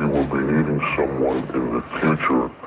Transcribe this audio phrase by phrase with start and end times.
[0.00, 2.63] you will be needing someone in the future.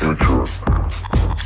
[0.00, 1.39] Future.